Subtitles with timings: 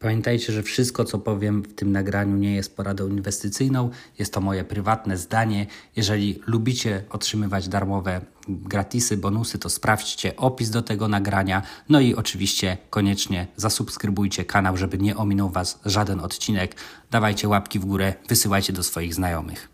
[0.00, 3.90] Pamiętajcie, że wszystko, co powiem w tym nagraniu, nie jest poradą inwestycyjną.
[4.18, 5.66] Jest to moje prywatne zdanie.
[5.96, 11.62] Jeżeli lubicie otrzymywać darmowe gratisy, bonusy, to sprawdźcie opis do tego nagrania.
[11.88, 16.76] No i oczywiście koniecznie zasubskrybujcie kanał, żeby nie ominął Was żaden odcinek.
[17.10, 19.68] Dawajcie łapki w górę, wysyłajcie do swoich znajomych.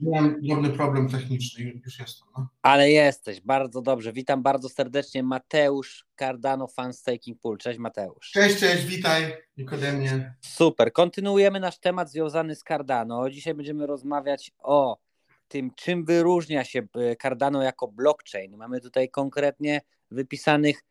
[0.00, 2.28] Miałem drobny problem techniczny, już jestem.
[2.38, 2.48] No.
[2.62, 4.12] Ale jesteś, bardzo dobrze.
[4.12, 7.58] Witam bardzo serdecznie Mateusz Cardano Fan Staking Pool.
[7.58, 8.30] Cześć Mateusz.
[8.30, 10.34] Cześć, cześć, witaj Nikodemie.
[10.40, 13.30] Super, kontynuujemy nasz temat związany z Cardano.
[13.30, 14.98] Dzisiaj będziemy rozmawiać o
[15.52, 18.56] tym, czym wyróżnia się e, Cardano jako blockchain.
[18.56, 20.84] Mamy tutaj konkretnie wypisanych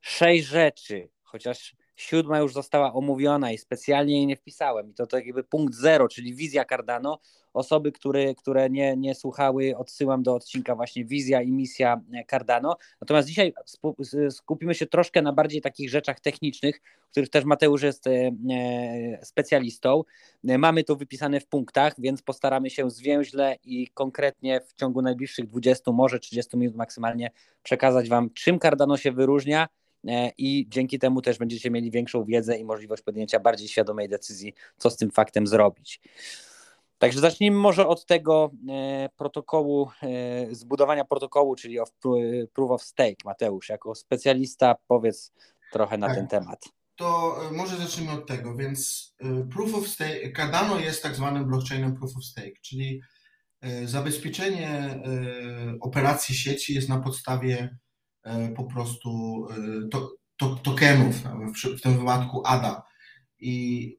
[0.00, 4.90] sześć rzeczy, chociaż siódma już została omówiona i specjalnie jej nie wpisałem.
[4.90, 7.18] I to tak jakby punkt zero, czyli wizja Cardano.
[7.54, 12.76] Osoby, które, które nie, nie słuchały, odsyłam do odcinka właśnie wizja i misja Cardano.
[13.00, 13.52] Natomiast dzisiaj
[14.30, 16.80] skupimy się troszkę na bardziej takich rzeczach technicznych,
[17.10, 20.04] których też Mateusz jest e, e, specjalistą.
[20.44, 25.92] Mamy to wypisane w punktach, więc postaramy się zwięźle i konkretnie w ciągu najbliższych 20,
[25.92, 27.30] może 30 minut maksymalnie
[27.62, 29.85] przekazać Wam, czym Cardano się wyróżnia, E,
[30.38, 34.90] i dzięki temu też będziecie mieli większą wiedzę i możliwość podjęcia bardziej świadomej decyzji, co
[34.90, 36.00] z tym faktem zrobić.
[36.98, 41.90] Także zacznijmy może od tego e, protokołu, e, zbudowania protokołu, czyli of
[42.52, 43.16] Proof of Stake.
[43.24, 45.32] Mateusz, jako specjalista powiedz
[45.72, 46.16] trochę na tak.
[46.16, 46.64] ten temat.
[46.96, 49.12] To może zacznijmy od tego, więc
[49.52, 53.00] Proof of Stake, Cardano jest tak zwanym blockchainem Proof of Stake, czyli
[53.84, 55.00] zabezpieczenie
[55.80, 57.85] operacji sieci jest na podstawie E,
[58.56, 59.08] po prostu
[59.50, 61.16] e, to, to, tokenów,
[61.76, 62.82] w, tym wypadku ADA.
[63.38, 63.98] I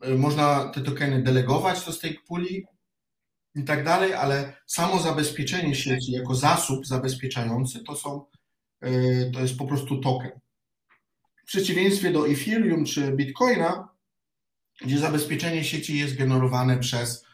[0.00, 2.64] e, można te tokeny delegować do stake puli
[3.54, 8.24] i tak dalej, ale samo zabezpieczenie sieci jako zasób zabezpieczający to są,
[9.32, 10.30] to jest po prostu token.
[11.36, 13.88] W przeciwieństwie do Ethereum czy Bitcoina,
[14.80, 17.24] gdzie zabezpieczenie sieci jest generowane przez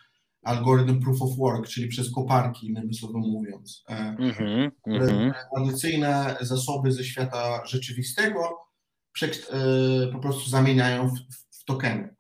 [0.46, 3.84] algorytm proof of work, czyli przez koparki, innymi słowy mówiąc.
[3.88, 5.32] Mm-hmm, mm-hmm.
[5.54, 8.58] Tradycyjne zasoby ze świata rzeczywistego
[9.22, 9.28] e,
[10.12, 11.18] po prostu zamieniają w,
[11.50, 12.16] w tokeny.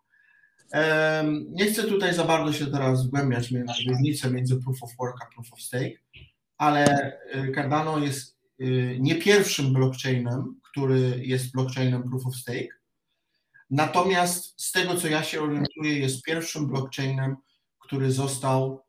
[1.48, 5.34] Nie chcę tutaj za bardzo się teraz zgłębiać w różnicę między proof of work a
[5.34, 5.98] proof of stake,
[6.58, 6.84] ale
[7.32, 8.64] e, Cardano jest e,
[8.98, 12.68] nie pierwszym blockchainem, który jest blockchainem proof of stake.
[13.70, 17.36] Natomiast z tego, co ja się orientuję, jest pierwszym blockchainem,
[17.86, 18.86] który został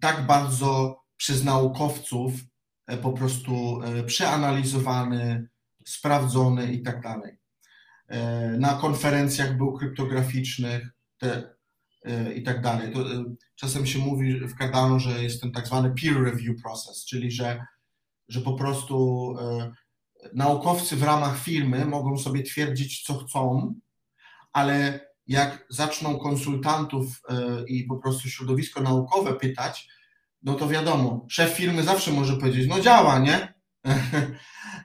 [0.00, 2.32] tak bardzo przez naukowców
[2.86, 5.48] e, po prostu e, przeanalizowany,
[5.84, 7.38] sprawdzony i tak dalej.
[8.08, 10.88] E, na konferencjach był kryptograficznych
[11.18, 11.54] te,
[12.36, 12.92] i tak dalej.
[12.92, 13.04] To,
[13.54, 17.66] czasem się mówi w Cardano, że jest ten tak zwany peer review process, czyli że,
[18.28, 19.36] że po prostu
[20.34, 23.74] naukowcy w ramach firmy mogą sobie twierdzić, co chcą,
[24.52, 29.88] ale jak zaczną konsultantów e, i po prostu środowisko naukowe pytać,
[30.42, 33.54] no to wiadomo, szef firmy zawsze może powiedzieć, no działa, nie?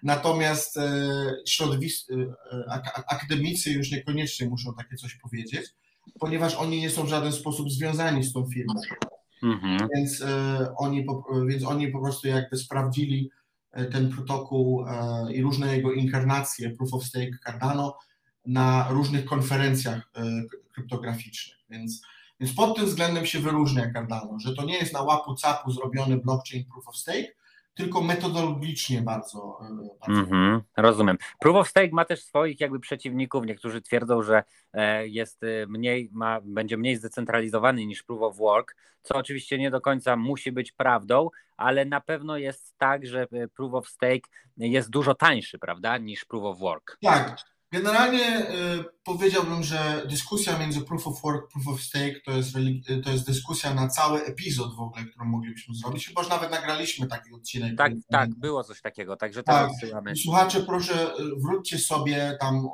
[0.04, 0.92] Natomiast e,
[1.48, 2.16] środowisk, e,
[3.08, 5.66] akademicy już niekoniecznie muszą takie coś powiedzieć,
[6.20, 8.74] ponieważ oni nie są w żaden sposób związani z tą firmą.
[9.44, 9.88] Mhm.
[9.96, 10.24] Więc,
[10.78, 11.06] oni,
[11.48, 13.30] więc oni po prostu jakby sprawdzili
[13.92, 14.86] ten protokół
[15.34, 17.98] i różne jego inkarnacje, Proof of Stake Cardano,
[18.48, 20.22] na różnych konferencjach e,
[20.74, 21.58] kryptograficznych.
[21.70, 22.02] Więc,
[22.40, 26.18] więc pod tym względem się wyróżnia Cardano, że to nie jest na łapu capu zrobiony
[26.18, 27.28] blockchain proof of stake,
[27.74, 29.60] tylko metodologicznie bardzo.
[29.62, 30.22] E, bardzo.
[30.22, 31.18] Mm-hmm, rozumiem.
[31.40, 33.46] Proof of Stake ma też swoich jakby przeciwników.
[33.46, 39.16] Niektórzy twierdzą, że e, jest mniej, ma, będzie mniej zdecentralizowany niż Proof of Work, co
[39.16, 43.88] oczywiście nie do końca musi być prawdą, ale na pewno jest tak, że Proof of
[43.90, 46.98] Stake jest dużo tańszy, prawda, niż Proof of Work.
[47.02, 47.57] Tak.
[47.72, 52.54] Generalnie y, powiedziałbym, że dyskusja między proof of work, proof of stake to jest,
[53.04, 56.08] to jest dyskusja na cały epizod w ogóle, którą moglibyśmy zrobić.
[56.08, 57.78] Chyba, że nawet nagraliśmy taki odcinek.
[57.78, 59.70] Tak, tak, było coś takiego, także tak.
[60.24, 62.68] Słuchacze, proszę y, wróćcie sobie, tam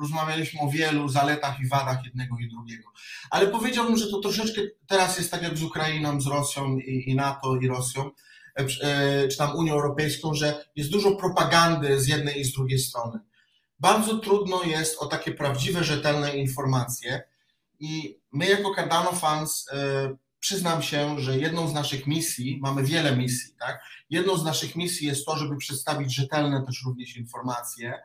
[0.00, 2.88] rozmawialiśmy o wielu zaletach i wadach jednego i drugiego.
[3.30, 7.14] Ale powiedziałbym, że to troszeczkę teraz jest tak jak z Ukrainą, z Rosją i, i
[7.14, 8.10] NATO i Rosją,
[8.58, 12.78] e, e, czy tam Unią Europejską, że jest dużo propagandy z jednej i z drugiej
[12.78, 13.20] strony
[13.82, 17.22] bardzo trudno jest o takie prawdziwe, rzetelne informacje
[17.80, 23.16] i my jako Cardano Fans e, przyznam się, że jedną z naszych misji, mamy wiele
[23.16, 23.82] misji, tak?
[24.10, 28.02] Jedną z naszych misji jest to, żeby przedstawić rzetelne też również informacje,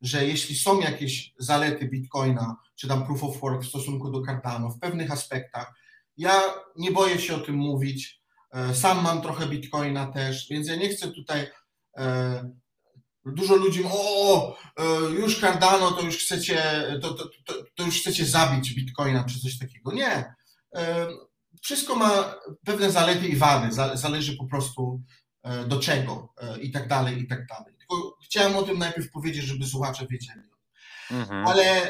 [0.00, 4.70] że jeśli są jakieś zalety Bitcoina, czy tam proof of work w stosunku do Cardano
[4.70, 5.74] w pewnych aspektach,
[6.16, 6.40] ja
[6.76, 8.20] nie boję się o tym mówić.
[8.52, 11.46] E, sam mam trochę Bitcoina też, więc ja nie chcę tutaj.
[13.26, 14.84] E, dużo ludzi mówi, o, e,
[15.20, 16.62] już Cardano, to już chcecie,
[17.02, 19.92] to, to, to, to już chcecie zabić Bitcoina, czy coś takiego.
[19.92, 20.34] Nie.
[21.62, 22.34] Wszystko ma
[22.64, 25.02] pewne zalety i wady, zależy po prostu
[25.66, 27.74] do czego i tak dalej, i tak dalej.
[27.78, 30.50] Tylko chciałem o tym najpierw powiedzieć, żeby słuchacze wiedzieli.
[31.10, 31.46] Mhm.
[31.46, 31.88] Ale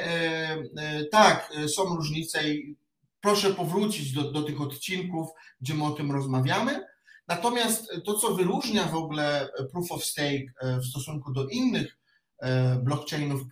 [1.12, 2.76] tak, są różnice i
[3.20, 5.28] proszę powrócić do, do tych odcinków,
[5.60, 6.86] gdzie my o tym rozmawiamy.
[7.28, 11.98] Natomiast to, co wyróżnia w ogóle Proof of Stake e, w stosunku do innych
[12.38, 13.42] e, blockchainów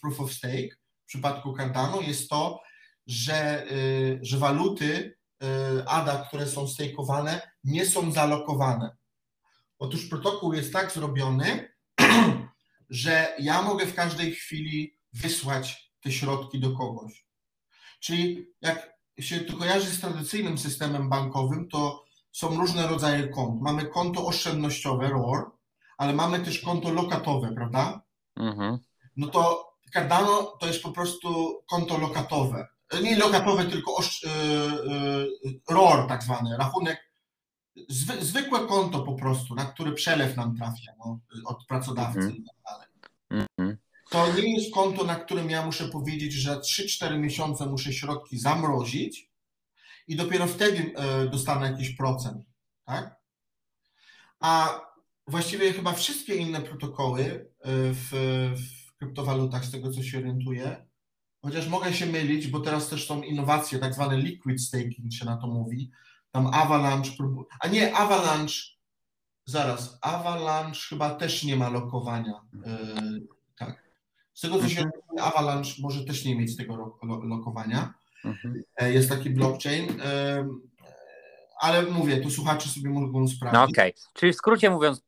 [0.00, 0.68] Proof of Stake
[1.04, 2.60] w przypadku Cardano, jest to,
[3.06, 3.66] że, e,
[4.22, 5.16] że waluty
[5.86, 8.96] ADA, które są stakeowane, nie są zalokowane.
[9.78, 11.74] Otóż protokół jest tak zrobiony,
[12.90, 17.26] że ja mogę w każdej chwili wysłać te środki do kogoś.
[18.00, 22.05] Czyli jak się to kojarzy z tradycyjnym systemem bankowym, to
[22.36, 23.62] są różne rodzaje kont.
[23.62, 25.50] Mamy konto oszczędnościowe, ROR,
[25.98, 28.00] ale mamy też konto lokatowe, prawda?
[28.36, 28.78] Mhm.
[29.16, 32.68] No to Cardano to jest po prostu konto lokatowe.
[33.02, 34.30] Nie lokatowe, tylko osz, yy,
[35.44, 37.10] yy, ROR tak zwany, rachunek,
[37.88, 42.36] zwy, zwykłe konto po prostu, na który przelew nam trafia no, od pracodawcy mhm.
[42.36, 42.88] i tak dalej.
[43.30, 43.78] Mhm.
[44.10, 49.35] To nie jest konto, na którym ja muszę powiedzieć, że 3-4 miesiące muszę środki zamrozić
[50.06, 52.44] i dopiero wtedy e, dostanę jakiś procent.
[52.84, 53.16] Tak?
[54.40, 54.80] A
[55.26, 58.10] właściwie chyba wszystkie inne protokoły e, w,
[58.56, 60.86] w kryptowalutach, z tego co się orientuję,
[61.42, 65.36] chociaż mogę się mylić, bo teraz też są innowacje, tak zwane liquid staking się na
[65.36, 65.90] to mówi.
[66.30, 67.10] Tam Avalanche,
[67.60, 68.54] a nie, Avalanche,
[69.44, 72.40] zaraz, Avalanche chyba też nie ma lokowania.
[72.66, 72.78] E,
[73.58, 73.86] tak.
[74.34, 74.92] Z tego co się mhm.
[75.18, 77.94] Avalanche może też nie mieć tego lokowania.
[78.26, 78.62] Mhm.
[78.76, 80.48] E, jest taki blockchain, e,
[81.60, 83.54] ale mówię, tu słuchacze sobie mogą sprawdzić.
[83.54, 84.12] No okej, okay.
[84.14, 85.02] czyli w skrócie mówiąc,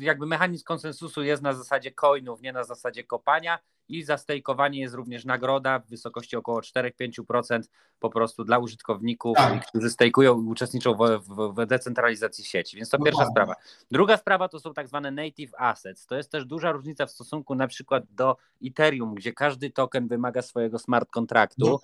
[0.00, 3.58] jakby mechanizm konsensusu jest na zasadzie coinów, nie na zasadzie kopania
[3.88, 7.60] i za stejkowanie jest również nagroda w wysokości około 4-5%
[8.00, 9.66] po prostu dla użytkowników, tak.
[9.66, 12.76] którzy stejkują i uczestniczą w, w, w, decentralizacji sieci.
[12.76, 13.18] Więc to Dokładnie.
[13.18, 13.54] pierwsza sprawa.
[13.90, 16.06] Druga sprawa to są tak zwane native assets.
[16.06, 18.36] To jest też duża różnica w stosunku na przykład do
[18.66, 21.78] Ethereum, gdzie każdy token wymaga swojego smart kontraktu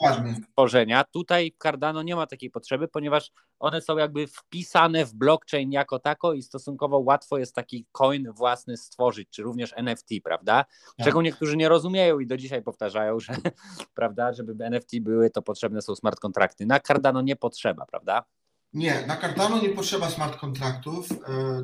[0.52, 1.04] tworzenia.
[1.04, 5.98] Tutaj w Cardano nie ma takiej potrzeby, ponieważ one są jakby wpisane w blockchain jako
[5.98, 10.64] tako i stosunkowo łatwo jest taki coin własny stworzyć, czy również NFT, prawda?
[10.96, 11.06] Tak.
[11.06, 13.32] Czego niektórzy nie rozumieją rozumieją i do dzisiaj powtarzają, że
[13.94, 16.66] prawda, żeby NFT były, to potrzebne są smart kontrakty.
[16.66, 18.24] Na Cardano nie potrzeba, prawda?
[18.72, 21.16] Nie, na Cardano nie potrzeba smart kontraktów e,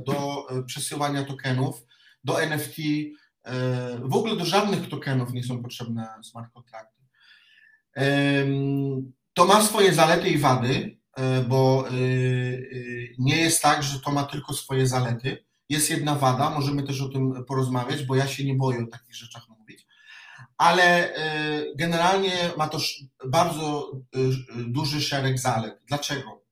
[0.06, 1.86] do e, przesyłania tokenów,
[2.24, 3.52] do NFT, e,
[4.02, 7.02] w ogóle do żadnych tokenów nie są potrzebne smart kontrakty.
[9.34, 10.98] To ma swoje zalety i wady,
[11.48, 11.84] bo
[13.18, 15.44] nie jest tak, że to ma tylko swoje zalety.
[15.68, 19.16] Jest jedna wada, możemy też o tym porozmawiać, bo ja się nie boję o takich
[19.16, 19.48] rzeczach
[20.62, 22.78] ale y, generalnie ma to
[23.26, 25.80] bardzo y, duży szereg zalet.
[25.86, 26.42] Dlaczego?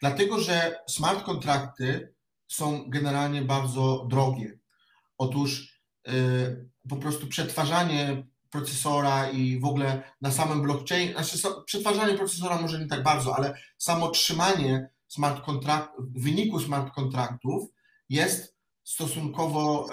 [0.00, 2.14] Dlatego, że smart kontrakty
[2.48, 4.58] są generalnie bardzo drogie.
[5.18, 12.60] Otóż y, po prostu przetwarzanie procesora i w ogóle na samym blockchain, znaczy przetwarzanie procesora
[12.60, 17.70] może nie tak bardzo, ale samo trzymanie smart kontrakt, wyniku smart kontraktów
[18.08, 19.86] jest stosunkowo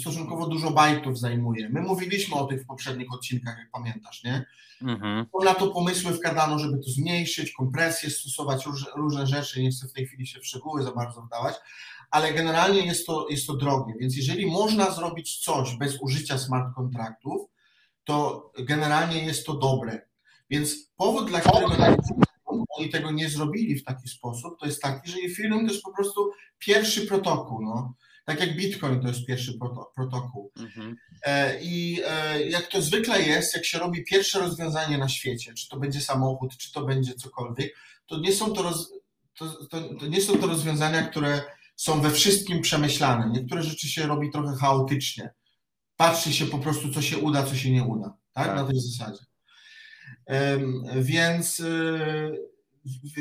[0.00, 1.68] stosunkowo dużo bajtów zajmuje.
[1.68, 4.44] My mówiliśmy o tych w poprzednich odcinkach, jak pamiętasz, nie?
[4.82, 5.26] Mhm.
[5.44, 9.92] Na to pomysły wkładano, żeby to zmniejszyć, kompresję stosować, różne, różne rzeczy, nie chcę w
[9.92, 11.54] tej chwili się w szczegóły za bardzo wdawać,
[12.10, 16.74] ale generalnie jest to, jest to drogie, więc jeżeli można zrobić coś bez użycia smart
[16.74, 17.50] kontraktów,
[18.04, 20.06] to generalnie jest to dobre.
[20.50, 21.76] Więc powód, dla którego
[22.68, 25.92] oni tego nie zrobili w taki sposób, to jest taki, że Ethereum to jest po
[25.92, 27.62] prostu pierwszy protokół.
[27.62, 27.94] No.
[28.30, 29.58] Tak jak Bitcoin to jest pierwszy
[29.94, 30.52] protokół.
[30.56, 30.96] Mhm.
[31.22, 35.68] E, I e, jak to zwykle jest, jak się robi pierwsze rozwiązanie na świecie, czy
[35.68, 38.92] to będzie samochód, czy to będzie cokolwiek, to nie są to, roz,
[39.34, 41.42] to, to, to nie są to rozwiązania, które
[41.76, 43.30] są we wszystkim przemyślane.
[43.30, 45.30] Niektóre rzeczy się robi trochę chaotycznie.
[45.96, 48.16] Patrzy się po prostu, co się uda, co się nie uda.
[48.32, 48.46] Tak?
[48.46, 48.56] tak.
[48.56, 49.24] Na tej zasadzie.
[50.96, 52.30] Więc e,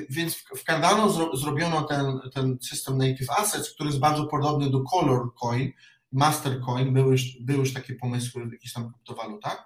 [0.09, 4.81] więc w Cardano zro, zrobiono ten, ten system Native Assets, który jest bardzo podobny do
[4.81, 5.71] Color Coin
[6.11, 9.65] Mastercoin, były już, były już takie pomysły w jakichś tam kryptowalutach.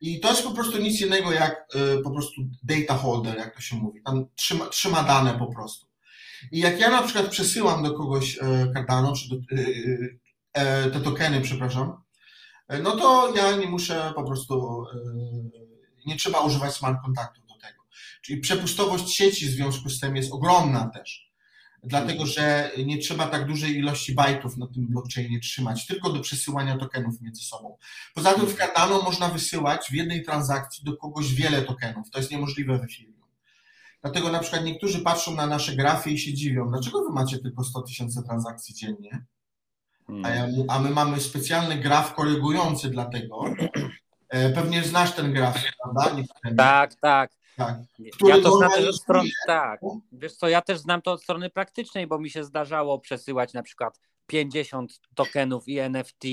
[0.00, 1.66] I to jest po prostu nic innego jak
[1.98, 4.02] y, po prostu data holder, jak to się mówi.
[4.02, 5.86] Tam trzyma, trzyma dane po prostu.
[6.52, 9.36] I jak ja na przykład przesyłam do kogoś e, Cardano, czy do,
[10.52, 12.02] e, te tokeny, przepraszam,
[12.82, 14.84] no to ja nie muszę po prostu,
[16.06, 17.43] nie trzeba używać smart tego.
[18.24, 21.34] Czyli przepustowość sieci w związku z tym jest ogromna też
[21.84, 26.78] dlatego że nie trzeba tak dużej ilości bajtów na tym blockchainie trzymać, tylko do przesyłania
[26.78, 27.76] tokenów między sobą.
[28.14, 32.10] Poza tym w Cardano można wysyłać w jednej transakcji do kogoś wiele tokenów.
[32.10, 33.14] To jest niemożliwe w Ethereum.
[34.02, 37.64] Dlatego na przykład niektórzy patrzą na nasze grafy i się dziwią, dlaczego wy macie tylko
[37.64, 39.24] 100 tysięcy transakcji dziennie,
[40.24, 43.44] a, ja, a my mamy specjalny graf korygujący dlatego.
[44.28, 46.16] E, pewnie znasz ten graf, prawda?
[46.56, 47.30] Tak, tak.
[47.56, 47.78] Tak.
[48.26, 49.80] Ja to znam też od strony, tak.
[50.12, 53.62] Wiesz co, ja też znam to od strony praktycznej, bo mi się zdarzało przesyłać na
[53.62, 56.24] przykład 50 tokenów i NFT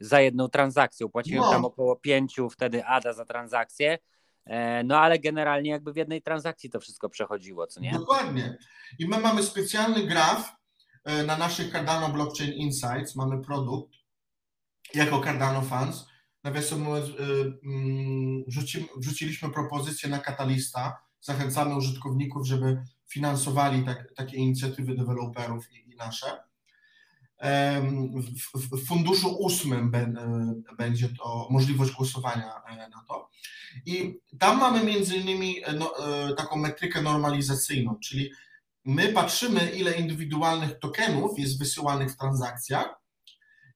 [0.00, 1.08] za jedną transakcję.
[1.08, 1.50] Płaciłem no.
[1.50, 3.98] tam około 5 wtedy ADA za transakcję.
[4.46, 7.92] E, no ale generalnie jakby w jednej transakcji to wszystko przechodziło, co nie?
[7.92, 8.58] Dokładnie.
[8.98, 10.56] I my mamy specjalny graf
[11.04, 13.16] e, na naszych Cardano Blockchain Insights.
[13.16, 13.94] Mamy produkt
[14.94, 16.13] jako Cardano Funds
[16.44, 17.12] nawiasem mówiąc, y,
[17.64, 20.96] mm, wrzuci, wrzuciliśmy propozycję na Katalista.
[21.20, 26.26] Zachęcamy użytkowników, żeby finansowali tak, takie inicjatywy deweloperów i, i nasze.
[28.12, 33.30] W, w, funduszu ósmym y, będzie to możliwość głosowania e, na to.
[33.86, 38.30] I tam mamy między innymi e, no, e, taką metrykę normalizacyjną, czyli
[38.84, 43.00] my patrzymy, ile indywidualnych tokenów jest wysyłanych w transakcjach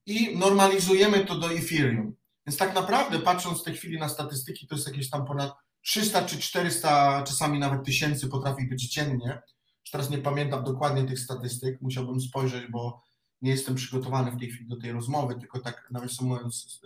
[0.06, 2.17] i normalizujemy to do Ethereum.
[2.48, 6.24] Więc tak naprawdę, patrząc w tej chwili na statystyki, to jest jakieś tam ponad 300
[6.24, 9.42] czy 400, czasami nawet tysięcy potrafi być dziennie.
[9.80, 13.02] Już teraz nie pamiętam dokładnie tych statystyk, musiałbym spojrzeć, bo
[13.42, 16.80] nie jestem przygotowany w tej chwili do tej rozmowy, tylko tak nawiasem mówiąc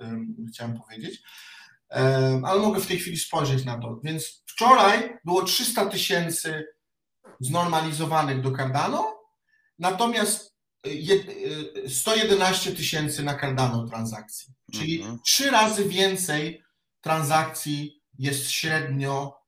[0.48, 1.22] chciałem powiedzieć.
[2.44, 4.00] Ale mogę w tej chwili spojrzeć na to.
[4.04, 6.64] Więc wczoraj było 300 tysięcy
[7.40, 9.18] znormalizowanych do Cardano,
[9.78, 10.52] natomiast
[11.88, 15.18] 111 y, tysięcy na Cardano transakcji, czyli mhm.
[15.24, 16.62] trzy razy więcej
[17.00, 19.42] transakcji jest średnio,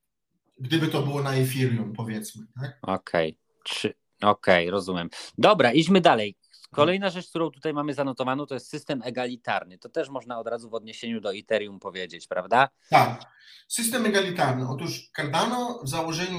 [0.58, 2.46] gdyby to było na Ethereum, powiedzmy.
[2.60, 2.78] Tak?
[2.82, 3.94] Okej, okay.
[4.20, 5.08] okay, rozumiem.
[5.38, 6.36] Dobra, idźmy dalej.
[6.70, 9.78] Kolejna rzecz, którą tutaj mamy zanotowaną, to jest system egalitarny.
[9.78, 12.68] To też można od razu w odniesieniu do Ethereum powiedzieć, prawda?
[12.90, 13.24] Tak.
[13.68, 14.68] System egalitarny.
[14.68, 16.38] Otóż Cardano w założeniu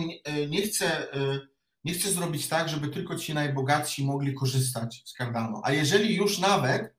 [0.50, 5.62] nie chce y, nie chcę zrobić tak, żeby tylko ci najbogatsi mogli korzystać z Cardano.
[5.64, 6.96] A jeżeli już nawet,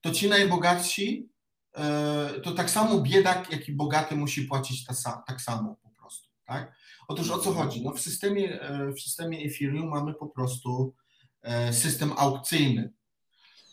[0.00, 1.28] to ci najbogatsi,
[1.76, 4.84] e, to tak samo biedak, jak i bogaty musi płacić
[5.26, 6.28] tak samo po prostu.
[6.46, 6.74] Tak?
[7.08, 7.84] Otóż o co chodzi?
[7.84, 10.94] No w, systemie, e, w systemie Ethereum mamy po prostu
[11.42, 12.92] e, system aukcyjny.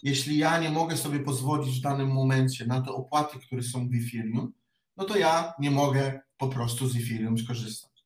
[0.03, 3.91] Jeśli ja nie mogę sobie pozwolić w danym momencie na te opłaty, które są w
[3.93, 4.53] Ethereum,
[4.97, 7.96] no to ja nie mogę po prostu z Ethereum skorzystać.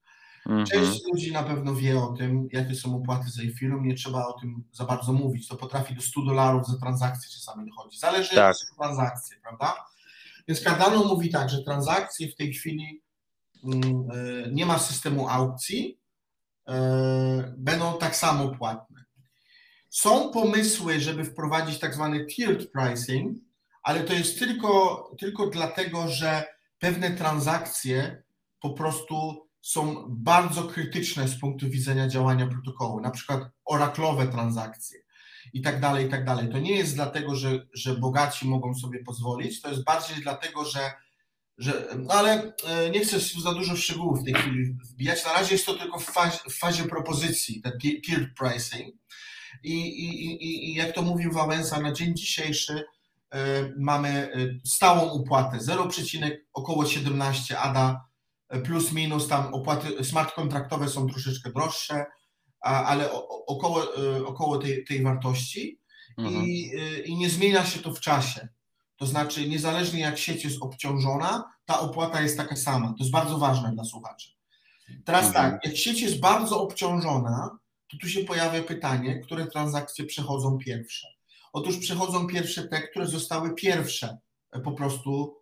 [0.46, 0.66] Mhm.
[0.66, 4.34] Część ludzi na pewno wie o tym, jakie są opłaty za Ethereum, nie trzeba o
[4.34, 5.48] tym za bardzo mówić.
[5.48, 8.00] To potrafi do 100 dolarów za transakcję czasami dochodzi.
[8.00, 8.56] Zależy tak.
[8.56, 9.76] od transakcji, prawda?
[10.48, 13.02] Więc Cardano mówi tak, że transakcje w tej chwili
[13.64, 16.00] mm, e, nie ma systemu aukcji,
[16.68, 19.04] e, będą tak samo płatne.
[19.90, 23.38] Są pomysły, żeby wprowadzić tak zwany tiered pricing,
[23.84, 26.44] ale to jest tylko, tylko dlatego, że
[26.80, 28.24] pewne transakcje
[28.60, 35.00] po prostu są bardzo krytyczne z punktu widzenia działania protokołu, na przykład oraklowe transakcje
[35.54, 36.50] i tak dalej, i tak dalej.
[36.50, 40.92] To nie jest dlatego, że, że bogaci mogą sobie pozwolić, to jest bardziej dlatego, że,
[41.58, 45.26] że no ale e, nie chcę za dużo szczegółów w tej chwili wbijać.
[45.26, 47.72] Na razie jest to tylko w fazie, w fazie propozycji, ten
[48.08, 48.96] peer pricing.
[49.64, 53.38] I, i, i, I jak to mówił Wałęsa, na dzień dzisiejszy y,
[53.80, 55.90] mamy e, stałą opłatę 0,
[56.54, 58.11] około 17 ADA
[58.60, 62.06] plus minus tam opłaty smart kontraktowe są troszeczkę droższe,
[62.60, 63.12] ale
[63.48, 65.80] około, e, około tej, tej wartości
[66.18, 66.46] mhm.
[66.46, 68.48] I, e, i nie zmienia się to w czasie.
[68.98, 72.88] To znaczy, niezależnie jak sieć jest obciążona, ta opłata jest taka sama.
[72.88, 74.30] To jest bardzo ważne dla słuchaczy.
[75.06, 75.52] Teraz mhm.
[75.52, 81.08] tak, jak sieć jest bardzo obciążona, to tu się pojawia pytanie, które transakcje przechodzą pierwsze.
[81.54, 84.18] Otóż przechodzą pierwsze te, które zostały pierwsze
[84.52, 85.41] e, po prostu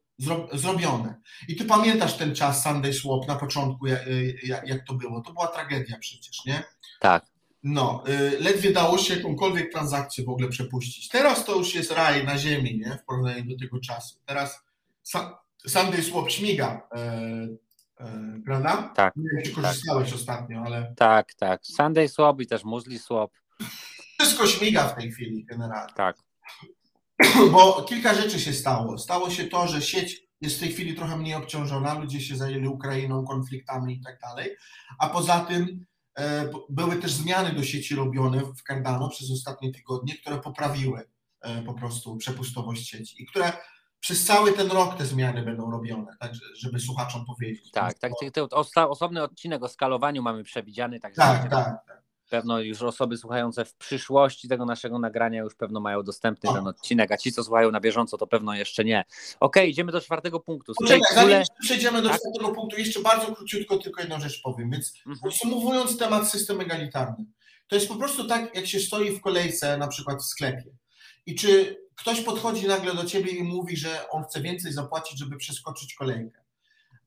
[0.54, 1.16] zrobione.
[1.48, 5.22] I ty pamiętasz ten czas Sunday Swap na początku, jak, jak to było.
[5.22, 6.64] To była tragedia przecież, nie?
[7.00, 7.26] Tak.
[7.64, 11.10] No, y, ledwie dało się jakąkolwiek transakcję w ogóle przepuścić.
[11.10, 12.98] Teraz to już jest raj na ziemi, nie?
[12.98, 14.20] W porównaniu do tego czasu.
[14.26, 14.64] Teraz
[15.68, 17.00] Sunday Swap śmiga, e,
[18.00, 18.94] e, prawda?
[18.96, 19.16] Tak.
[19.16, 20.20] Nie wiem, czy korzystałeś tak.
[20.20, 20.94] ostatnio, ale...
[20.98, 21.66] Tak, tak.
[21.66, 23.32] Sunday Swap i też Musli Swap.
[24.20, 25.94] Wszystko śmiga w tej chwili generalnie.
[25.94, 26.18] Tak.
[27.52, 28.98] bo kilka rzeczy się stało.
[28.98, 32.68] Stało się to, że sieć jest w tej chwili trochę mniej obciążona, ludzie się zajęli
[32.68, 34.56] Ukrainą, konfliktami i tak dalej,
[35.00, 35.86] a poza tym
[36.18, 41.10] e, były też zmiany do sieci robione w Cardano przez ostatnie tygodnie, które poprawiły
[41.42, 43.54] e, po prostu przepustowość sieci i które
[44.00, 47.72] przez cały ten rok te zmiany będą robione, tak, żeby słuchaczom powiedzieć.
[47.72, 48.12] Tak, tak,
[48.76, 51.99] osobny odcinek o skalowaniu mamy przewidziany, tak, tak, tak
[52.30, 57.12] pewno już osoby słuchające w przyszłości tego naszego nagrania już pewno mają dostępny ten odcinek,
[57.12, 59.06] a ci, co słuchają na bieżąco, to pewno jeszcze nie.
[59.40, 60.74] Ok, idziemy do czwartego punktu.
[60.78, 62.20] Poczekaj, zanim przejdziemy do tak?
[62.20, 64.72] czwartego punktu, jeszcze bardzo króciutko tylko jedną rzecz powiem.
[64.72, 65.18] Więc mhm.
[65.24, 67.26] podsumowując temat system egalitarny,
[67.68, 70.72] to jest po prostu tak, jak się stoi w kolejce na przykład w sklepie
[71.26, 75.38] i czy ktoś podchodzi nagle do ciebie i mówi, że on chce więcej zapłacić, żeby
[75.38, 76.40] przeskoczyć kolejkę.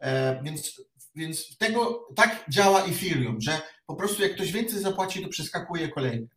[0.01, 0.81] E, więc
[1.15, 3.61] więc tego tak działa Ethereum, że
[3.93, 6.37] po prostu jak ktoś więcej zapłaci, to przeskakuje kolejkę.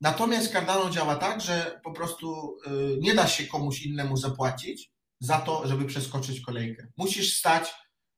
[0.00, 5.38] Natomiast Cardano działa tak, że po prostu y, nie da się komuś innemu zapłacić za
[5.38, 6.86] to, żeby przeskoczyć kolejkę.
[6.96, 7.74] Musisz stać,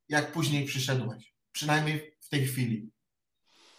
[0.08, 1.34] jak później przyszedłeś.
[1.52, 2.90] Przynajmniej w tej chwili.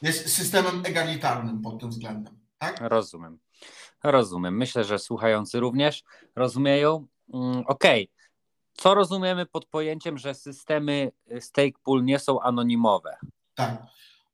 [0.02, 2.40] Jest systemem egalitarnym pod tym względem.
[2.58, 2.78] Tak?
[2.82, 3.40] Rozumiem.
[4.04, 4.58] Rozumiem.
[4.58, 6.04] Myślę, że słuchający również
[6.36, 7.08] rozumieją.
[7.34, 8.04] Mm, okej.
[8.04, 8.26] Okay
[8.78, 13.18] co rozumiemy pod pojęciem, że systemy stake pool nie są anonimowe?
[13.56, 13.84] Tak.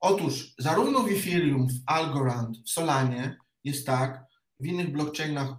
[0.02, 4.26] Otóż zarówno w Ethereum, w Algorand, w Solanie jest tak,
[4.60, 5.50] w innych blockchainach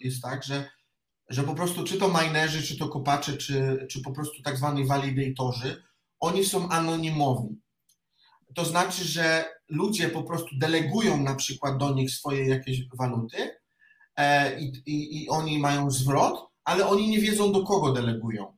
[0.00, 0.70] jest tak, że,
[1.28, 4.86] że po prostu czy to minerzy, czy to kopacze, czy, czy po prostu tak zwani
[4.86, 5.82] validatorzy,
[6.20, 7.60] oni są anonimowi.
[8.54, 13.50] To znaczy, że ludzie po prostu delegują na przykład do nich swoje jakieś waluty
[14.16, 18.56] e, i, i, i oni mają zwrot, ale oni nie wiedzą, do kogo delegują.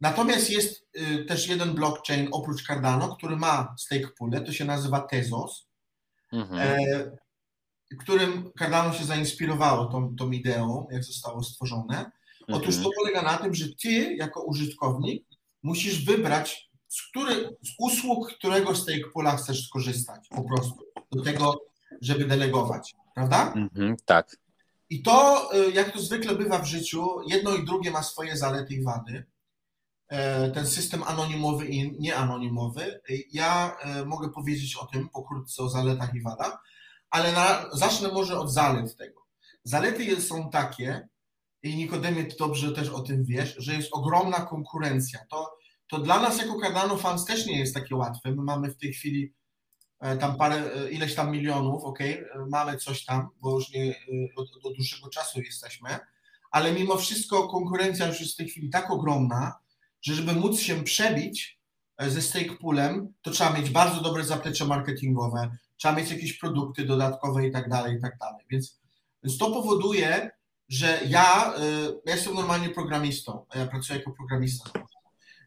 [0.00, 5.00] Natomiast jest y, też jeden blockchain oprócz Cardano, który ma stake pool, to się nazywa
[5.00, 5.68] Tezos,
[6.32, 6.60] mhm.
[6.60, 7.16] E,
[8.00, 12.10] którym Cardano się zainspirowało tą, tą ideą, jak zostało stworzone.
[12.48, 12.84] Otóż mhm.
[12.84, 15.24] to polega na tym, że ty jako użytkownik
[15.62, 21.60] musisz wybrać, z, który, z usług którego stake poola chcesz skorzystać po prostu do tego,
[22.00, 23.52] żeby delegować, prawda?
[23.52, 24.36] Mhm, tak.
[24.90, 28.74] I to, y, jak to zwykle bywa w życiu, jedno i drugie ma swoje zalety
[28.74, 29.24] i wady.
[30.08, 33.00] E, ten system anonimowy i nieanonimowy.
[33.32, 36.58] Ja e, mogę powiedzieć o tym pokrótce, o zaletach i wadach,
[37.10, 39.20] ale na, zacznę może od zalet tego.
[39.64, 41.08] Zalety są takie,
[41.62, 45.20] i Nikodemie, ty dobrze też o tym wiesz, że jest ogromna konkurencja.
[45.30, 45.56] To,
[45.88, 48.30] to dla nas jako Cardano fans też nie jest takie łatwe.
[48.30, 49.34] My mamy w tej chwili
[50.00, 51.98] E, tam parę, ileś tam milionów, ok,
[52.50, 53.94] mamy coś tam, bo już nie
[54.36, 55.98] od dłuższego czasu jesteśmy,
[56.50, 59.58] ale mimo wszystko konkurencja już jest w tej chwili tak ogromna,
[60.02, 61.58] że żeby móc się przebić
[62.06, 67.46] ze stake poolem, to trzeba mieć bardzo dobre zaplecze marketingowe, trzeba mieć jakieś produkty dodatkowe
[67.46, 68.44] i tak dalej, i tak dalej.
[68.50, 68.80] Więc,
[69.22, 70.30] więc to powoduje,
[70.68, 71.54] że ja,
[72.06, 74.70] ja jestem normalnie programistą, ja pracuję jako programista.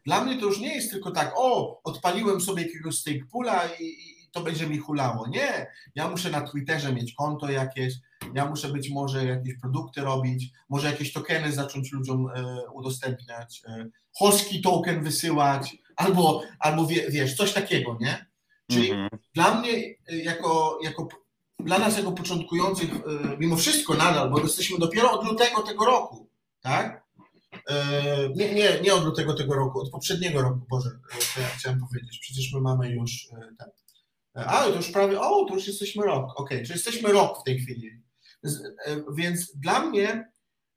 [0.06, 3.84] Dla mnie to już nie jest tylko tak, o, odpaliłem sobie jakiegoś stake poola i,
[4.32, 5.28] to będzie mi hulało.
[5.28, 7.94] Nie, ja muszę na Twitterze mieć konto jakieś,
[8.34, 13.86] ja muszę być może jakieś produkty robić, może jakieś tokeny zacząć ludziom e, udostępniać, e,
[14.18, 18.26] Hoski token wysyłać, albo, albo wie, wiesz, coś takiego, nie?
[18.70, 19.08] Czyli mhm.
[19.34, 19.72] dla mnie,
[20.08, 21.08] e, jako, jako,
[21.58, 22.90] dla nas jako początkujących,
[23.38, 26.28] mimo wszystko nadal, bo jesteśmy dopiero od lutego tego roku,
[26.60, 27.02] tak?
[28.36, 30.90] Nie, nie, nie od lutego tego roku, od poprzedniego roku, Boże,
[31.34, 32.18] to ja chciałem powiedzieć.
[32.18, 33.70] Przecież my mamy już ten,
[34.34, 36.32] a, to już prawie, o, to już jesteśmy rok.
[36.36, 38.02] Ok, czy jesteśmy rok w tej chwili.
[38.44, 38.50] E,
[39.16, 40.30] więc dla mnie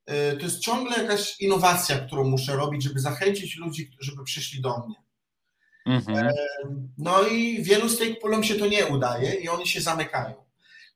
[0.06, 4.78] e, to jest ciągle jakaś innowacja, którą muszę robić, żeby zachęcić ludzi, żeby przyszli do
[4.88, 4.96] mnie.
[5.86, 6.28] Mhm.
[6.28, 6.34] E,
[6.98, 10.36] no i wielu stake poolom się to nie udaje i oni się zamykają.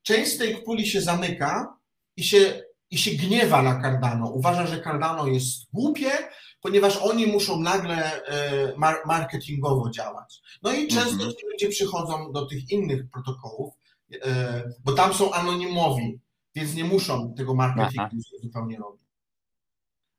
[0.04, 1.78] Część stake pooli się zamyka
[2.18, 4.30] i się, i się gniewa na Cardano.
[4.30, 6.12] Uważa, że Cardano jest głupie,
[6.62, 8.74] ponieważ oni muszą nagle e,
[9.06, 10.42] marketingowo działać.
[10.64, 11.32] No i często mhm.
[11.32, 13.74] ci ludzie przychodzą do tych innych protokołów,
[14.26, 16.20] e, bo tam są anonimowi,
[16.56, 18.40] więc nie muszą tego marketingu Aha.
[18.44, 19.10] zupełnie robić.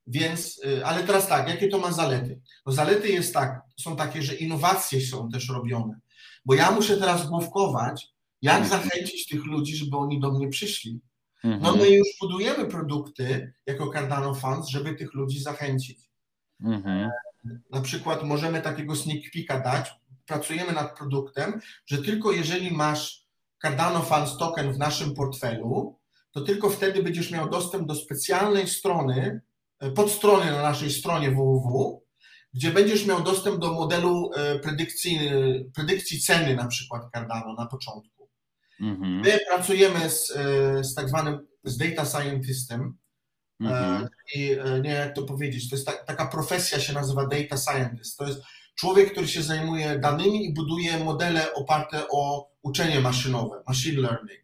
[0.07, 2.41] Więc, e, ale teraz tak, jakie to ma zalety?
[2.67, 6.01] No zalety jest tak, są takie, że innowacje są też robione,
[6.45, 8.09] bo ja muszę teraz główkować,
[8.43, 8.83] jak mhm.
[8.83, 11.01] zachęcić tych ludzi, żeby oni do mnie przyszli.
[11.45, 11.79] No mhm.
[11.79, 16.10] my już budujemy produkty jako Cardano Funds, żeby tych ludzi zachęcić.
[16.65, 17.11] Mhm.
[17.71, 19.91] Na przykład możemy takiego sneak peeka dać,
[20.27, 23.27] pracujemy nad produktem, że tylko jeżeli masz
[23.63, 25.99] Cardano Funds token w naszym portfelu,
[26.33, 29.41] to tylko wtedy będziesz miał dostęp do specjalnej strony,
[29.79, 32.03] e, podstrony na naszej stronie www,
[32.55, 35.21] gdzie będziesz miał dostęp do modelu e, predykcji,
[35.75, 38.29] predykcji ceny na przykład Cardano na początku.
[38.81, 39.21] Mhm.
[39.21, 42.97] My pracujemy z, e, z tak zwanym z data scientistem.
[43.61, 44.09] Mhm.
[44.35, 48.19] I nie jak to powiedzieć, to jest ta, taka profesja się nazywa data scientist.
[48.19, 48.43] To jest
[48.75, 54.41] człowiek, który się zajmuje danymi i buduje modele oparte o uczenie maszynowe, machine learning.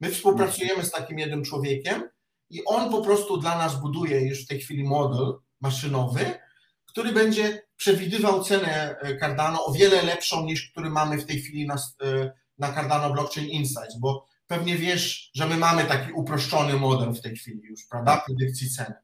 [0.00, 2.08] My współpracujemy z takim jednym człowiekiem
[2.50, 6.38] i on po prostu dla nas buduje już w tej chwili model maszynowy,
[6.86, 11.66] który będzie przewidywał cenę e, Cardano o wiele lepszą niż który mamy w tej chwili
[11.66, 17.14] na, e, na Cardano Blockchain Insights, bo pewnie wiesz, że my mamy taki uproszczony model
[17.14, 18.94] w tej chwili już, prawda, predykcji ceny.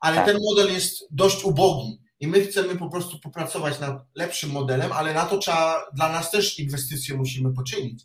[0.00, 0.26] Ale tak.
[0.26, 5.14] ten model jest dość ubogi i my chcemy po prostu popracować nad lepszym modelem, ale
[5.14, 8.04] na to trzeba, dla nas też inwestycje musimy poczynić.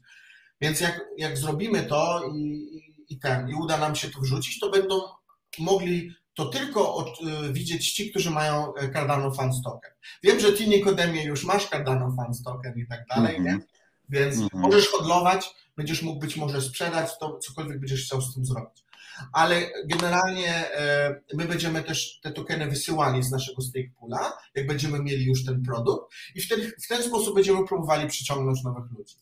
[0.61, 2.67] Więc jak, jak zrobimy to i,
[3.09, 5.01] i ten, i uda nam się to wrzucić, to będą
[5.59, 9.91] mogli to tylko od, y, widzieć ci, którzy mają e, Cardano Funds Token.
[10.23, 13.59] Wiem, że ty Nikodemie już masz Cardano Funds Token i tak dalej, mm -hmm.
[13.59, 13.65] nie?
[14.09, 14.29] Mhm.
[14.29, 14.59] więc -hmm.
[14.59, 18.87] możesz hodlować, będziesz mógł być może sprzedać to, cokolwiek będziesz chciał z tym zrobić.
[19.33, 24.99] Ale generalnie e, my będziemy też te tokeny wysyłali z naszego stake poola, jak będziemy
[24.99, 29.15] mieli już ten produkt i wtedy, w ten sposób będziemy próbowali przyciągnąć nowych ludzi.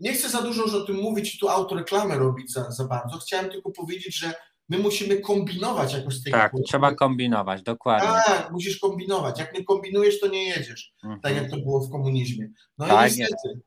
[0.00, 3.18] Nie chcę za dużo już o tym mówić i tu autoreklamę robić za, za bardzo.
[3.18, 4.34] Chciałem tylko powiedzieć, że
[4.68, 8.08] my musimy kombinować jakoś z tej Tak, trzeba kombinować, dokładnie.
[8.08, 9.38] Tak, musisz kombinować.
[9.38, 10.94] Jak nie kombinujesz, to nie jedziesz.
[11.04, 11.20] Mhm.
[11.20, 12.48] Tak jak to było w komunizmie.
[12.78, 13.60] No tak, i niestety,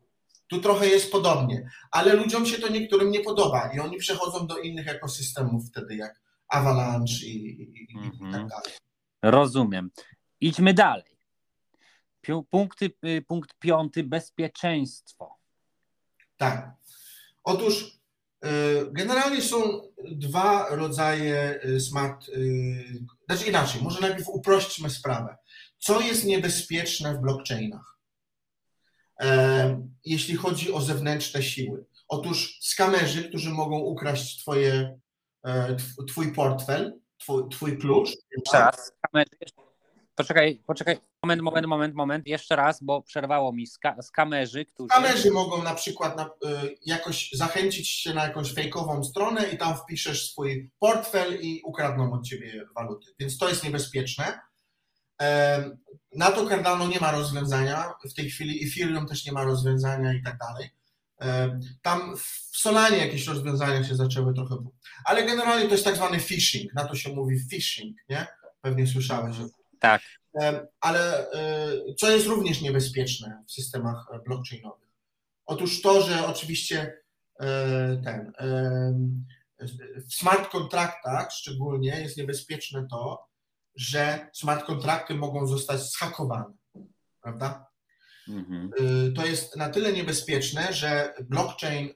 [0.50, 1.70] tu trochę jest podobnie.
[1.92, 6.22] Ale ludziom się to niektórym nie podoba i oni przechodzą do innych ekosystemów wtedy, jak
[6.48, 8.30] Avalanche i, i, mhm.
[8.30, 8.74] i tak dalej.
[9.22, 9.90] Rozumiem.
[10.42, 11.20] Idźmy dalej.
[12.50, 15.38] Punkty, y, punkt piąty, bezpieczeństwo.
[16.38, 16.72] Tak.
[17.44, 18.00] Otóż
[18.46, 18.50] y,
[18.92, 19.82] generalnie są
[20.12, 22.26] dwa rodzaje y, smart,
[23.26, 25.38] znaczy inaczej, może najpierw uprośćmy sprawę.
[25.78, 27.99] Co jest niebezpieczne w blockchainach,
[30.06, 31.86] jeśli chodzi o zewnętrzne siły?
[32.08, 35.00] Otóż skamerzy, którzy mogą ukraść twoje,
[35.46, 35.76] e,
[36.08, 38.10] twój portfel, twój, twój klucz.
[38.52, 38.92] Czas.
[38.98, 39.30] Skamerzy,
[40.20, 44.88] Poczekaj, poczekaj, moment, moment, moment, moment, jeszcze raz, bo przerwało mi ska skamerzy, którzy...
[44.88, 49.78] Skamerzy mogą na przykład na, y, jakoś zachęcić się na jakąś fejkową stronę i tam
[49.78, 54.40] wpiszesz swój portfel i ukradną od ciebie waluty, więc to jest niebezpieczne.
[56.16, 60.24] Na to Cardano nie ma rozwiązania, w tej chwili Ethereum też nie ma rozwiązania i
[60.24, 60.70] tak dalej.
[61.82, 64.56] Tam w Solanie jakieś rozwiązania się zaczęły trochę,
[65.06, 68.28] ale generalnie to jest tak zwany phishing, na to się mówi phishing, nie?
[68.62, 69.44] Pewnie słyszałeś, że
[69.80, 70.02] tak.
[70.80, 74.90] Ale e, co jest również niebezpieczne w systemach blockchainowych?
[75.46, 76.94] Otóż to, że oczywiście
[77.40, 78.34] e, ten,
[80.08, 83.29] w smart kontraktach szczególnie jest niebezpieczne to,
[83.76, 86.54] że smart kontrakty mogą zostać zhakowane,
[87.22, 87.66] prawda?
[88.28, 88.72] Mhm.
[88.80, 91.90] E, to jest na tyle niebezpieczne, że blockchain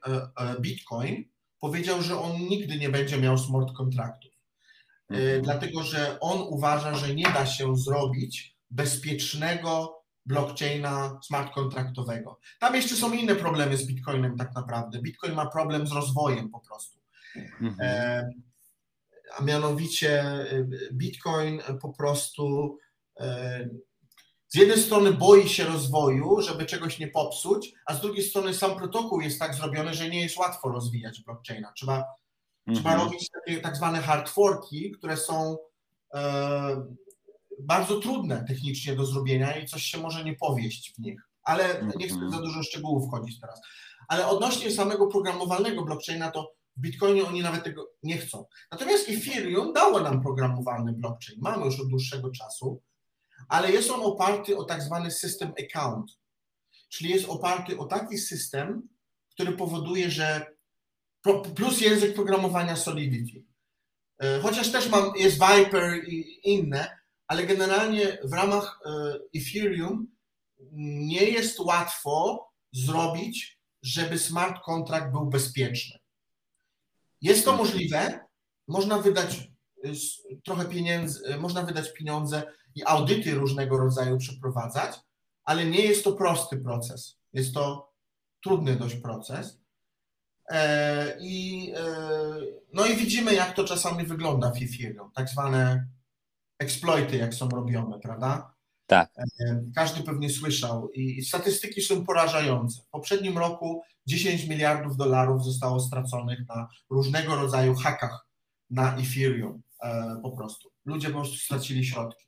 [0.60, 4.32] Bitcoin powiedział, że on nigdy nie będzie miał smart kontraktów.
[5.12, 5.42] E, mhm.
[5.42, 12.40] dlatego że on uważa, że nie da się zrobić bezpiecznego blockchaina smart kontraktowego.
[12.60, 15.02] Tam jeszcze są inne problemy z Bitcoinem tak naprawdę.
[15.02, 17.00] Bitcoin ma problem z rozwojem po prostu.
[17.36, 17.76] Mhm.
[17.80, 18.30] E,
[19.38, 22.78] a mianowicie e, Bitcoin po prostu
[24.48, 28.76] z jednej strony boi się rozwoju, żeby czegoś nie popsuć, a z drugiej strony sam
[28.76, 31.72] protokół jest tak zrobiony, że nie jest łatwo rozwijać blockchaina.
[31.76, 32.06] Trzeba
[32.68, 33.00] Trzeba mhm.
[33.00, 35.58] robić takie tak zwane hard forki, które są
[36.14, 36.86] e,
[37.60, 41.22] bardzo trudne technicznie do zrobienia i coś się może nie powieść w nich.
[41.44, 42.32] Ale nie chcę mhm.
[42.32, 43.62] za dużo szczegółów wchodzić teraz.
[44.08, 48.46] Ale odnośnie samego programowalnego blockchaina, to w Bitcoinie oni nawet tego nie chcą.
[48.72, 51.40] Natomiast Ethereum dało nam programowalny blockchain.
[51.42, 52.82] Mamy już od dłuższego czasu,
[53.48, 56.12] ale jest on oparty o tak zwany system account.
[56.90, 58.90] Czyli jest oparty o taki system,
[59.30, 60.56] który powoduje, że
[61.56, 63.46] plus język programowania Solidity.
[64.20, 70.08] E, chociaż też mam, jest Viper i inne, ale generalnie w ramach e, Ethereum
[70.72, 76.00] nie jest łatwo zrobić, żeby smart contract był bezpieczny.
[77.24, 78.20] Jest to możliwe,
[78.68, 79.52] można wydać
[79.84, 79.90] e,
[80.46, 82.44] trochę pieniędzy, można wydać pieniądze
[82.76, 84.96] i audyty różnego rodzaju przeprowadzać,
[85.44, 87.18] ale nie jest to prosty proces.
[87.34, 87.94] Jest to
[88.44, 89.60] trudny dość proces.
[90.50, 91.84] E, I, e,
[92.74, 95.88] no i widzimy, jak to czasami wygląda w Ethereum, tak zwane
[96.60, 98.53] exploity, jak są robione, prawda?
[98.88, 99.12] Tak.
[99.18, 102.82] E, każdy pewnie słyszał i statystyki są porażające.
[102.82, 108.28] W poprzednim roku 10 miliardów dolarów zostało straconych na różnego rodzaju hakach
[108.70, 109.62] na Ethereum
[110.24, 110.70] po prostu.
[110.86, 112.26] Ludzie po prostu stracili środki.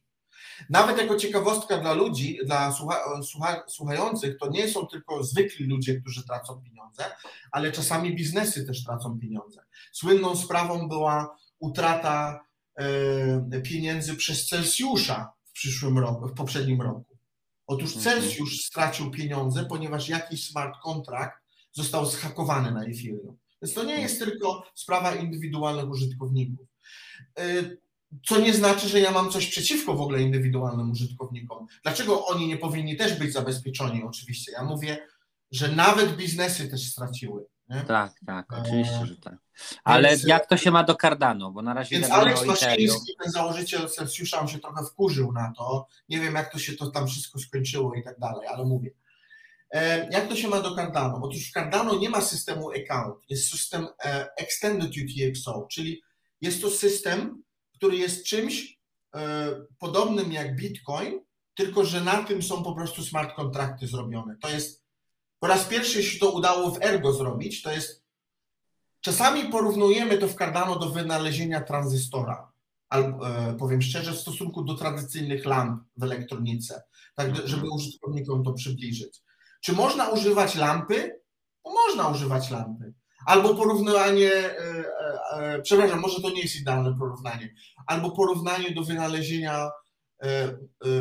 [0.70, 6.02] Nawet jako ciekawostka dla ludzi, dla słucha, słucha, słuchających, to nie są tylko zwykli ludzie,
[6.02, 7.04] którzy tracą pieniądze,
[7.52, 9.62] ale czasami biznesy też tracą pieniądze.
[9.91, 17.18] Słynną sprawą była utrata e, pieniędzy przez Celsjusza przyszłym roku, w poprzednim roku.
[17.68, 18.04] Otóż mhm.
[18.04, 21.36] Celsjusz stracił pieniądze, ponieważ jakiś smart contract
[21.72, 23.38] został zhakowany na Ethereum.
[23.62, 26.68] Więc to nie jest tylko sprawa indywidualnych użytkowników.
[27.39, 27.44] E,
[28.26, 31.68] co nie znaczy, że ja mam coś przeciwko w ogóle indywidualnym użytkownikom.
[31.84, 34.04] Dlaczego oni nie powinni też być zabezpieczeni?
[34.04, 34.52] Oczywiście.
[34.52, 35.08] Ja mówię,
[35.52, 37.46] że nawet biznesy też straciły.
[37.88, 39.36] Tak, tak, oczywiście, że tak.
[39.84, 41.51] Ale więc, jak to się ma do Cardano?
[41.51, 45.88] Bo na razie więc Alex Maszyński, ten założyciel Celsiusza, on się trochę wkurzył na to.
[46.10, 48.91] Nie wiem, jak to się to tam wszystko skończyło i tak dalej, ale mówię.
[49.71, 51.19] E, jak to się ma do Cardano?
[51.23, 56.01] Otóż w Cardano nie ma systemu account, jest system e, Extended UTXO, czyli
[56.41, 58.80] jest to system, który jest czymś
[59.15, 59.47] e,
[59.80, 61.19] podobnym jak Bitcoin,
[61.56, 64.36] tylko że na tym są po prostu smart kontrakty zrobione.
[64.41, 64.85] To jest
[65.45, 68.03] po raz pierwszy się to udało w Ergo zrobić, to jest
[69.01, 72.51] czasami porównujemy to w Cardano do wynalezienia tranzystora,
[72.89, 76.84] albo e, powiem szczerze, w stosunku do tradycyjnych lamp w elektronice,
[77.15, 79.21] tak żeby użytkownikom to przybliżyć.
[79.62, 81.19] Czy można używać lampy?
[81.65, 82.93] No, można używać lampy.
[83.25, 84.86] Albo porównanie, e,
[85.31, 87.53] e, przepraszam, może to nie jest idealne porównanie,
[87.88, 89.69] albo porównanie do wynalezienia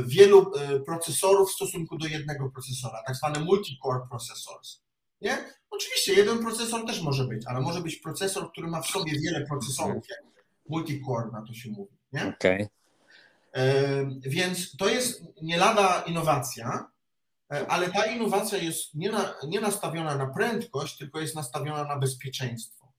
[0.05, 0.53] wielu
[0.87, 4.83] procesorów w stosunku do jednego procesora, tak zwane multi-core processors.
[5.21, 5.39] Nie?
[5.71, 9.47] Oczywiście jeden procesor też może być, ale może być procesor, który ma w sobie wiele
[9.47, 10.23] procesorów, jak
[10.71, 11.97] multi-core na to się mówi.
[12.13, 12.35] Nie?
[12.41, 12.69] Okay.
[14.21, 16.95] Więc to jest nie lada innowacja,
[17.55, 21.99] E, ale ta innowacja jest nie, na, nie nastawiona na prędkość, tylko jest nastawiona na
[21.99, 22.93] bezpieczeństwo.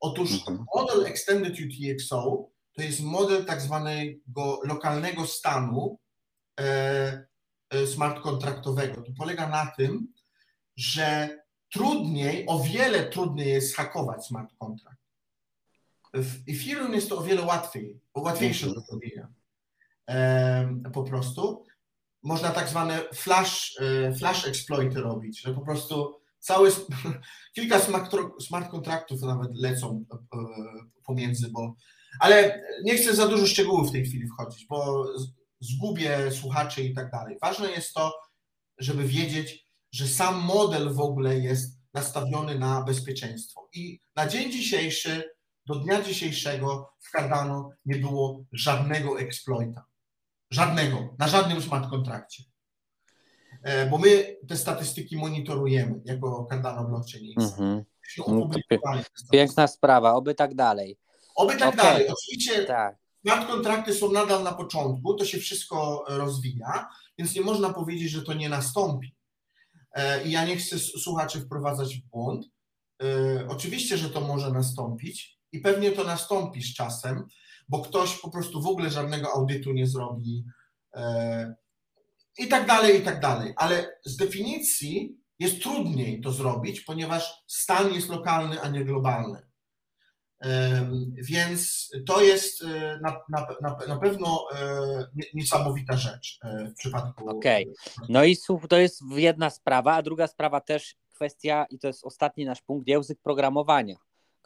[0.00, 0.64] Otóż mhm.
[0.74, 5.98] model Extended UTXO to jest model tak zwanego lokalnego stanu
[6.60, 7.26] e,
[7.70, 9.02] e, smart kontraktowego.
[9.02, 10.12] To polega na tym,
[10.76, 11.38] że
[11.72, 15.02] trudniej, o wiele trudniej jest hakować smart kontrakt.
[16.14, 19.28] W Ethereum jest to o wiele łatwiej, łatwiejsze do zrobienia.
[20.92, 21.64] Po prostu
[22.22, 26.22] można tak zwane flash, e, flash exploity robić, że po prostu
[27.54, 30.38] kilka smart, smart kontraktów nawet lecą e,
[31.04, 31.74] pomiędzy, bo,
[32.20, 35.06] ale nie chcę za dużo szczegółów w tej chwili wchodzić, bo
[35.60, 37.36] zgubię słuchaczy i tak dalej.
[37.42, 38.12] Ważne jest to,
[38.78, 43.68] żeby wiedzieć, że sam model w ogóle jest nastawiony na bezpieczeństwo.
[43.72, 45.30] I na dzień dzisiejszy,
[45.66, 49.84] do dnia dzisiejszego w Cardano nie było żadnego exploita.
[50.50, 52.44] Żadnego, na żadnym smart kontrakcie.
[53.62, 57.40] E, bo my te statystyki monitorujemy jako Cardano Blockchain.
[57.40, 57.84] Mhm.
[58.18, 58.50] No,
[59.32, 60.98] piękna sprawa, oby tak dalej.
[61.34, 61.84] Oby tak okay.
[61.84, 62.08] dalej.
[62.08, 62.96] Oczywiście tak.
[63.46, 68.34] kontrakty są nadal na początku, to się wszystko rozwija, więc nie można powiedzieć, że to
[68.34, 69.16] nie nastąpi.
[69.92, 72.46] E, I ja nie chcę słuchaczy wprowadzać w błąd.
[73.02, 77.26] E, oczywiście, że to może nastąpić i pewnie to nastąpi z czasem,
[77.68, 80.44] bo ktoś po prostu w ogóle żadnego audytu nie zrobi
[80.94, 81.54] e,
[82.38, 83.52] i tak dalej, i tak dalej.
[83.56, 89.51] Ale z definicji jest trudniej to zrobić, ponieważ stan jest lokalny, a nie globalny.
[91.22, 93.46] Więc to jest e, na, na,
[93.88, 97.28] na, pewno e, niesamowita rzecz w przypadku.
[97.28, 97.68] Okej.
[97.68, 98.06] Okay.
[98.08, 98.36] No i
[98.68, 102.88] to jest jedna sprawa, a druga sprawa też kwestia, i to jest ostatni nasz punkt,
[102.88, 103.96] język programowania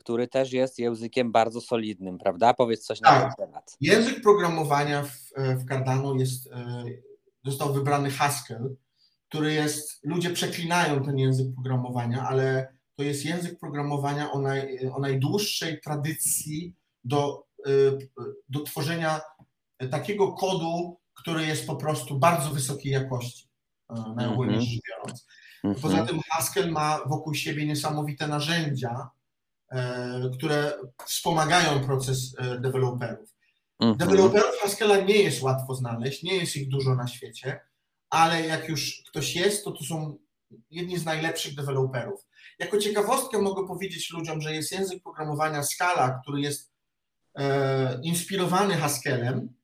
[0.07, 2.55] który też jest językiem bardzo solidnym, prawda?
[2.55, 3.23] Powiedz coś tak.
[3.23, 3.77] na ten temat.
[3.81, 6.85] Język programowania w, w Cardano jest, e,
[7.45, 8.77] został wybrany Haskell,
[9.29, 14.99] który jest, ludzie przeklinają ten język programowania, ale to jest język programowania o, naj, o
[14.99, 17.71] najdłuższej tradycji do, e,
[18.49, 19.21] do tworzenia
[19.91, 23.49] takiego kodu, który jest po prostu bardzo wysokiej jakości,
[23.91, 25.27] e, najogólniej rzecz biorąc.
[25.83, 29.11] Poza tym Haskell ma wokół siebie niesamowite narzędzia,
[29.73, 30.73] E, które
[31.07, 33.35] wspomagają proces e, deweloperów.
[33.81, 33.99] Mhm.
[33.99, 37.61] Deweloperów Haskella nie jest łatwo znaleźć, nie jest ich dużo na świecie,
[38.11, 40.19] ale jak już ktoś jest, to to są
[40.71, 42.27] jedni z najlepszych deweloperów.
[42.59, 46.73] Jako ciekawostkę mogę powiedzieć ludziom, że jest język programowania Scala, który jest
[47.35, 49.55] e, inspirowany Haskellem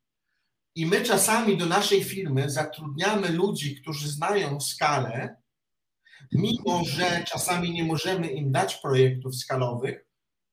[0.74, 5.42] i my czasami do naszej firmy zatrudniamy ludzi, którzy znają skalę
[6.32, 10.06] mimo że czasami nie możemy im dać projektów skalowych,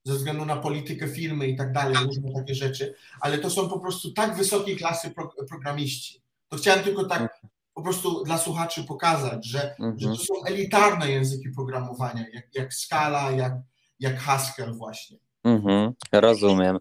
[0.03, 3.79] ze względu na politykę firmy i tak dalej, różne takie rzeczy, ale to są po
[3.79, 6.21] prostu tak wysokiej klasy pro, programiści.
[6.47, 7.38] To chciałem tylko tak
[7.79, 9.99] po prostu dla słuchaczy pokazać, że, mhm.
[9.99, 13.53] że to są elitarne języki programowania, jak, jak Scala, jak,
[13.99, 15.17] jak Haskell właśnie.
[15.43, 16.79] Mhm, rozumiem.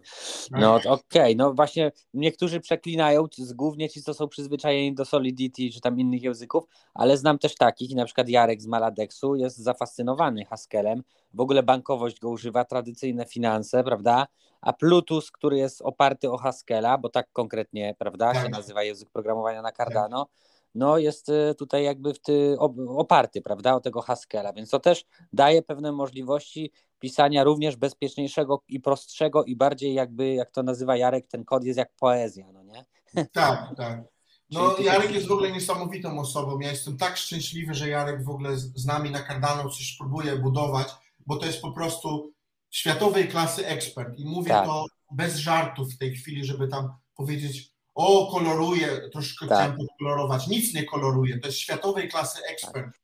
[0.51, 1.35] No okej, okay.
[1.35, 6.63] no właśnie niektórzy przeklinają, głównie ci, co są przyzwyczajeni do Solidity czy tam innych języków,
[6.93, 12.19] ale znam też takich, na przykład Jarek z Maladexu jest zafascynowany Haskellem, w ogóle bankowość
[12.19, 14.27] go używa, tradycyjne finanse, prawda?
[14.61, 18.43] A Plutus, który jest oparty o Haskella, bo tak konkretnie, prawda, tak.
[18.43, 23.41] się nazywa język programowania na Cardano, tak no jest y, tutaj jakby w ty, oparty,
[23.41, 29.43] prawda, o tego Haskella, więc to też daje pewne możliwości pisania również bezpieczniejszego i prostszego
[29.43, 32.85] i bardziej jakby, jak to nazywa Jarek, ten kod jest jak poezja, no nie?
[33.31, 34.03] Tak, tak.
[34.51, 36.59] No Jarek jest w ogóle niesamowitą osobą.
[36.59, 40.87] Ja jestem tak szczęśliwy, że Jarek w ogóle z nami na Cardano coś próbuje budować,
[41.25, 42.33] bo to jest po prostu
[42.69, 44.65] światowej klasy ekspert i mówię tak.
[44.65, 49.57] to bez żartów w tej chwili, żeby tam powiedzieć o, koloruje, troszkę tak.
[49.57, 50.47] chciałem podkolorować.
[50.47, 52.99] Nic nie koloruje, to jest światowej klasy ekspert.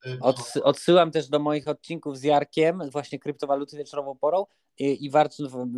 [0.55, 4.45] Y, odsyłam też do moich odcinków z Jarkiem, właśnie kryptowaluty wieczorową porą
[4.79, 5.11] i, i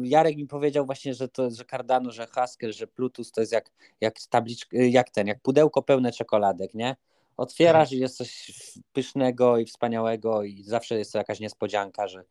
[0.03, 3.71] Jarek mi powiedział właśnie, że to, że Cardano, że Haskell, że Plutus to jest jak,
[4.01, 6.95] jak tabliczka, jak ten, jak pudełko pełne czekoladek, nie?
[7.38, 7.97] Otwierasz tak.
[7.97, 8.51] i jest coś
[8.93, 12.23] pysznego i wspaniałego i zawsze jest to jakaś niespodzianka, że,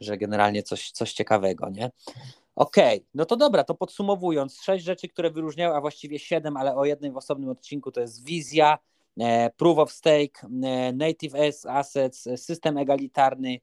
[0.00, 1.90] że generalnie coś, coś ciekawego, nie?
[2.56, 6.76] Okej, okay, no to dobra, to podsumowując, sześć rzeczy, które wyróżniały, a właściwie siedem, ale
[6.76, 8.78] o jednej w osobnym odcinku to jest wizja,
[9.20, 11.34] e, proof of stake, e, native
[11.68, 13.60] assets, system egalitarny,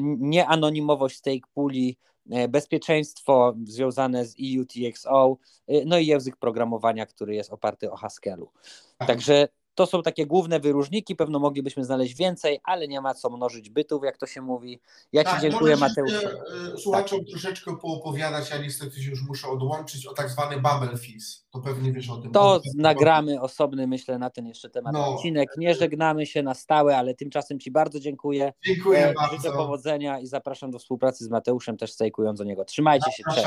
[0.00, 1.98] nieanonimowość stake pooli,
[2.30, 5.38] e, bezpieczeństwo związane z EUTXO,
[5.86, 8.50] no i język programowania, który jest oparty o Haskellu.
[8.98, 9.08] Tak.
[9.08, 13.70] Także to są takie główne wyróżniki, pewno moglibyśmy znaleźć więcej, ale nie ma co mnożyć
[13.70, 14.80] bytów, jak to się mówi.
[15.12, 16.12] Ja tak, Ci dziękuję, Mateusz.
[16.12, 17.28] E, słuchaczom tak.
[17.28, 21.46] troszeczkę poopowiadać, ja niestety się już muszę odłączyć o tak zwany bubble fees.
[21.50, 22.32] To pewnie wiesz o tym.
[22.32, 25.14] To nagramy osobny, myślę, na ten jeszcze temat no.
[25.14, 25.48] odcinek.
[25.58, 28.52] Nie żegnamy się na stałe, ale tymczasem Ci bardzo dziękuję.
[28.66, 29.36] Dziękuję e, bardzo.
[29.36, 32.64] Życzę powodzenia i zapraszam do współpracy z Mateuszem, też stejkując do niego.
[32.64, 33.46] Trzymajcie się, cześć.